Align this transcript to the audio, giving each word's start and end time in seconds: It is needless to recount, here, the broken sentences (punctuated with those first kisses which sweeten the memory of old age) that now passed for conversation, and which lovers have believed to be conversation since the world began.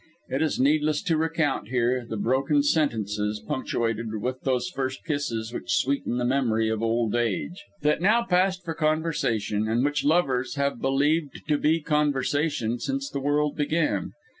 It 0.29 0.41
is 0.41 0.59
needless 0.59 1.03
to 1.03 1.15
recount, 1.15 1.67
here, 1.67 2.07
the 2.09 2.17
broken 2.17 2.63
sentences 2.63 3.39
(punctuated 3.47 4.15
with 4.19 4.41
those 4.41 4.67
first 4.69 5.05
kisses 5.05 5.53
which 5.53 5.75
sweeten 5.75 6.17
the 6.17 6.25
memory 6.25 6.69
of 6.69 6.81
old 6.81 7.13
age) 7.13 7.63
that 7.83 8.01
now 8.01 8.23
passed 8.23 8.65
for 8.65 8.73
conversation, 8.73 9.67
and 9.67 9.85
which 9.85 10.03
lovers 10.03 10.55
have 10.55 10.81
believed 10.81 11.41
to 11.49 11.57
be 11.59 11.81
conversation 11.81 12.79
since 12.79 13.11
the 13.11 13.19
world 13.19 13.55
began. 13.55 14.13